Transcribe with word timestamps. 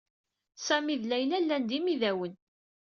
Sami 0.65 0.95
d 1.01 1.03
Layla 1.07 1.37
llan 1.43 1.63
d 1.69 1.71
imidawen. 1.77 2.33